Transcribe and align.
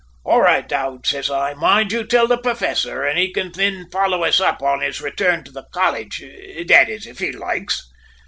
"`All 0.25 0.39
right, 0.39 0.65
O'Dowd,' 0.65 1.05
says 1.05 1.29
I. 1.29 1.53
`Mind 1.53 1.91
you 1.91 2.03
till 2.03 2.27
the 2.27 2.39
professor, 2.39 3.05
an' 3.05 3.17
he 3.17 3.31
can 3.31 3.51
thin 3.51 3.87
follow 3.91 4.23
us 4.23 4.39
up 4.39 4.63
on 4.63 4.81
his 4.81 4.99
return 4.99 5.43
to 5.43 5.51
the 5.51 5.67
college 5.71 6.17
that 6.65 6.89
is, 6.89 7.05
if 7.05 7.19
he 7.19 7.31
loikes!' 7.31 7.81